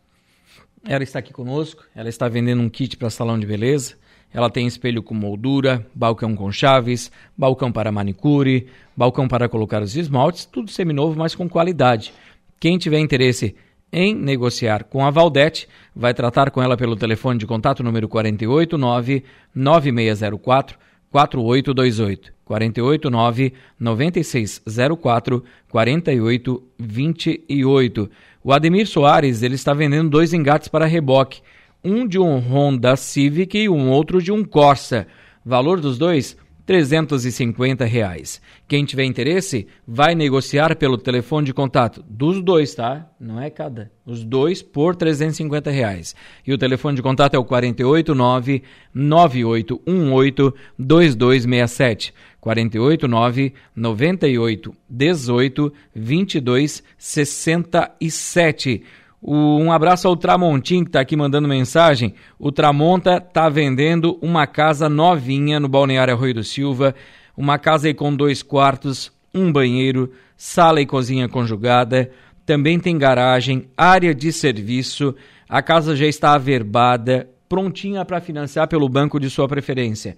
[0.85, 3.95] ela está aqui conosco, ela está vendendo um kit para salão de beleza.
[4.33, 9.95] Ela tem espelho com moldura, balcão com chaves, balcão para manicure, balcão para colocar os
[9.95, 12.13] esmaltes, tudo seminovo, mas com qualidade.
[12.59, 13.55] Quem tiver interesse
[13.91, 19.25] em negociar com a Valdete, vai tratar com ela pelo telefone de contato número 489
[19.53, 20.79] 9604
[21.11, 22.33] 4828.
[22.45, 28.11] 489 9604 4828.
[28.43, 31.41] O Ademir Soares, ele está vendendo dois engates para reboque,
[31.83, 35.07] um de um Honda Civic e um outro de um Corsa.
[35.45, 36.37] Valor dos dois
[36.71, 38.41] 350 reais.
[38.65, 43.09] Quem tiver interesse, vai negociar pelo telefone de contato dos dois, tá?
[43.19, 43.91] Não é cada.
[44.05, 46.15] Os dois por 350 reais.
[46.47, 52.13] E o telefone de contato é o 489 9818 2267.
[52.39, 58.83] 489 98 18 22 67.
[59.23, 62.15] Um abraço ao Tramontim que está aqui mandando mensagem.
[62.39, 66.95] O Tramonta está vendendo uma casa novinha no Balneário Arroio do Silva.
[67.37, 72.09] Uma casa aí com dois quartos, um banheiro, sala e cozinha conjugada.
[72.47, 75.15] Também tem garagem, área de serviço.
[75.47, 80.17] A casa já está averbada, prontinha para financiar pelo banco de sua preferência.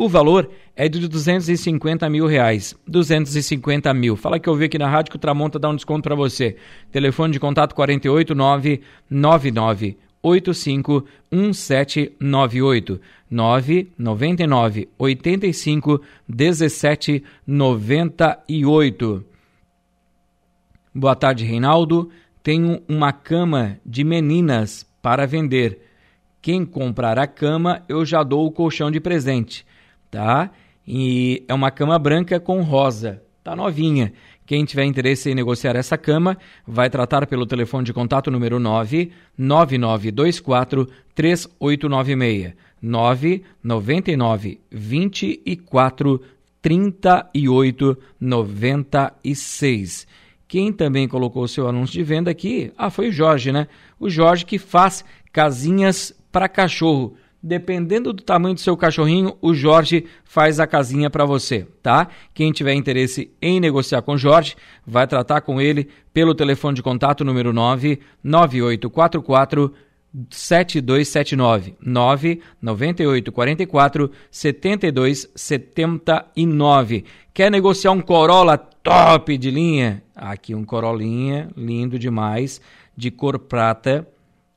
[0.00, 2.72] O valor é de 250 mil reais.
[2.86, 4.14] 250 mil.
[4.14, 6.54] Fala que eu vi aqui na rádio que o Tramonta dá um desconto para você.
[6.92, 19.24] Telefone de contato 48999 85 1798 999 85 17 98.
[20.94, 22.08] Boa tarde, Reinaldo.
[22.40, 25.80] Tenho uma cama de meninas para vender.
[26.40, 29.66] Quem comprar a cama, eu já dou o colchão de presente
[30.10, 30.50] tá?
[30.86, 34.12] E é uma cama branca com rosa, tá novinha.
[34.46, 39.12] Quem tiver interesse em negociar essa cama, vai tratar pelo telefone de contato número 9
[39.36, 46.22] 9924 3896 999 24
[46.62, 50.06] 38 96.
[50.46, 53.68] Quem também colocou o seu anúncio de venda aqui, ah, foi o Jorge, né?
[54.00, 60.06] O Jorge que faz casinhas para cachorro dependendo do tamanho do seu cachorrinho, o Jorge
[60.24, 62.08] faz a casinha para você, tá?
[62.34, 66.82] Quem tiver interesse em negociar com o Jorge, vai tratar com ele pelo telefone de
[66.82, 69.72] contato número 9 9844
[70.30, 77.04] 7279 99844 7279.
[77.32, 80.02] Quer negociar um Corolla top de linha?
[80.16, 82.60] Aqui um Corolinha, lindo demais,
[82.96, 84.08] de cor prata.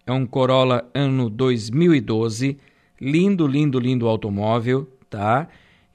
[0.07, 2.57] É um Corolla ano 2012
[3.01, 5.47] Lindo, lindo, lindo automóvel, tá?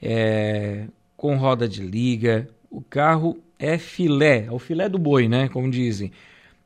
[0.03, 2.49] É, com roda de liga.
[2.69, 5.49] O carro é filé, é o filé do boi, né?
[5.49, 6.11] Como dizem.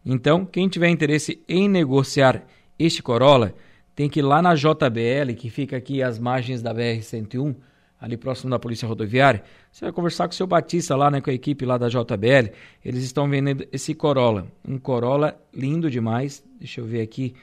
[0.05, 2.43] Então, quem tiver interesse em negociar
[2.79, 3.55] este Corolla,
[3.95, 7.55] tem que ir lá na JBL, que fica aqui às margens da BR-101,
[8.01, 9.43] ali próximo da Polícia Rodoviária.
[9.71, 12.51] Você vai conversar com o seu Batista lá, né, com a equipe lá da JBL.
[12.83, 14.47] Eles estão vendendo esse Corolla.
[14.67, 16.43] Um Corolla lindo demais.
[16.59, 17.35] Deixa eu ver aqui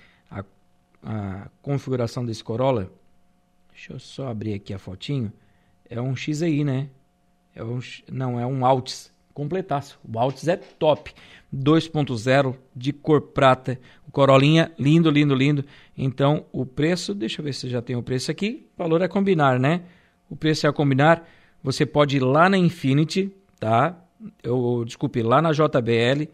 [1.01, 2.91] a configuração desse Corolla,
[3.71, 5.31] deixa eu só abrir aqui a fotinho,
[5.89, 6.89] é um XI, né?
[7.55, 7.79] É um,
[8.11, 9.99] não, é um Altis, completaço.
[10.07, 11.13] O Altis é top.
[11.53, 13.79] 2.0 de cor prata.
[14.07, 15.65] O Corolinha, lindo, lindo, lindo.
[15.97, 18.67] Então, o preço, deixa eu ver se já tem o preço aqui.
[18.75, 19.83] O valor é combinar, né?
[20.29, 21.27] O preço é combinar.
[21.63, 23.97] Você pode ir lá na Infinity, tá?
[24.43, 26.29] Eu, desculpe, lá na JBL,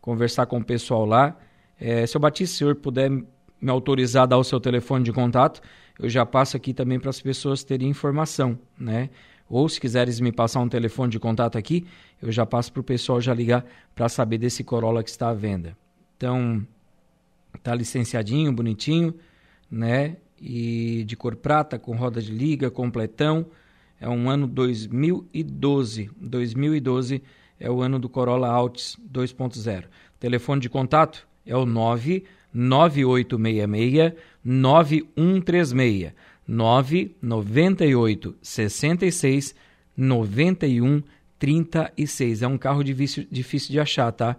[0.00, 1.36] conversar com o pessoal lá.
[1.80, 3.10] É, se eu Batista, se o senhor puder
[3.60, 5.60] me autorizar a dar o seu telefone de contato,
[5.98, 9.10] eu já passo aqui também para as pessoas terem informação, né?
[9.48, 11.86] ou se quiseres me passar um telefone de contato aqui,
[12.20, 15.34] eu já passo para o pessoal já ligar para saber desse Corolla que está à
[15.34, 15.76] venda.
[16.16, 16.66] Então,
[17.62, 19.14] tá licenciadinho, bonitinho,
[19.70, 20.16] né?
[20.40, 23.46] E de cor prata, com roda de liga, completão.
[24.00, 26.10] É um ano 2012.
[26.20, 27.22] 2012
[27.58, 29.86] é o ano do Corolla Altis 2.0.
[30.20, 31.64] Telefone de contato é o
[32.52, 34.12] 99866
[34.44, 36.12] 9136
[36.46, 39.54] 998 66
[39.96, 41.02] 91
[41.38, 42.42] 36.
[42.42, 44.36] É um carro difícil, difícil de achar, tá?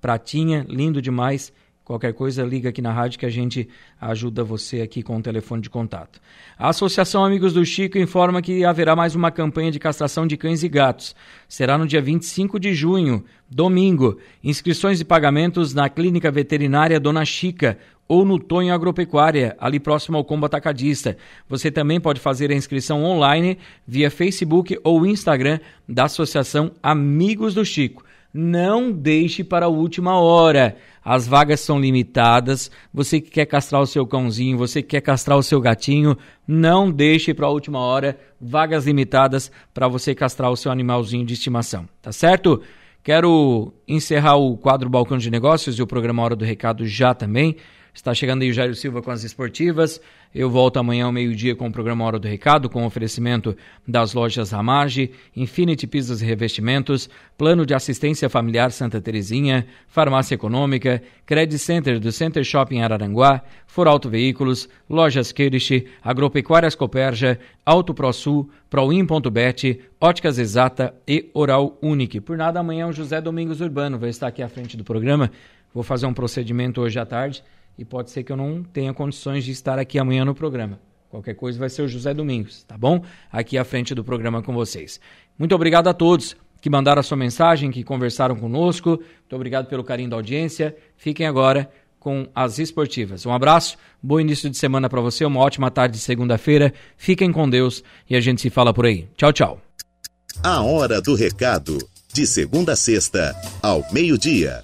[0.00, 1.52] Pratinha, lindo demais.
[1.90, 3.68] Qualquer coisa, liga aqui na rádio que a gente
[4.00, 6.20] ajuda você aqui com o telefone de contato.
[6.56, 10.62] A Associação Amigos do Chico informa que haverá mais uma campanha de castração de cães
[10.62, 11.16] e gatos.
[11.48, 14.20] Será no dia 25 de junho, domingo.
[14.40, 17.76] Inscrições e pagamentos na Clínica Veterinária Dona Chica
[18.06, 21.16] ou no Tonho Agropecuária, ali próximo ao Combo Atacadista.
[21.48, 27.64] Você também pode fazer a inscrição online via Facebook ou Instagram da Associação Amigos do
[27.64, 28.04] Chico.
[28.32, 30.76] Não deixe para a última hora.
[31.04, 32.70] As vagas são limitadas.
[32.92, 36.16] Você que quer castrar o seu cãozinho, você que quer castrar o seu gatinho,
[36.46, 38.18] não deixe para a última hora.
[38.40, 41.88] Vagas limitadas para você castrar o seu animalzinho de estimação.
[42.00, 42.62] Tá certo?
[43.02, 47.56] Quero encerrar o quadro Balcão de Negócios e o programa Hora do Recado já também.
[47.92, 50.00] Está chegando aí o Jairo Silva com as esportivas.
[50.32, 54.52] Eu volto amanhã ao meio-dia com o programa Hora do Recado, com oferecimento das lojas
[54.52, 61.98] Ramage, Infinity Pisos e Revestimentos, Plano de Assistência Familiar Santa Terezinha, Farmácia Econômica, Credit Center
[61.98, 70.38] do Center Shopping Araranguá, For Auto Veículos, Lojas Kirish, Agropecuárias Coperja, Auto ProSul, Proin.bet, Óticas
[70.38, 72.20] Exata e Oral Unique.
[72.20, 75.28] Por nada, amanhã o José Domingos Urbano vai estar aqui à frente do programa.
[75.74, 77.42] Vou fazer um procedimento hoje à tarde
[77.78, 80.78] e pode ser que eu não tenha condições de estar aqui amanhã no programa.
[81.08, 83.02] Qualquer coisa vai ser o José Domingos, tá bom?
[83.32, 85.00] Aqui à frente do programa com vocês.
[85.38, 88.90] Muito obrigado a todos que mandaram a sua mensagem, que conversaram conosco.
[88.90, 90.76] Muito obrigado pelo carinho da audiência.
[90.96, 93.26] Fiquem agora com as esportivas.
[93.26, 96.72] Um abraço, bom início de semana para você, uma ótima tarde de segunda-feira.
[96.96, 99.08] Fiquem com Deus e a gente se fala por aí.
[99.16, 99.60] Tchau, tchau.
[100.42, 101.76] A hora do recado,
[102.12, 104.62] de segunda a sexta, ao meio-dia.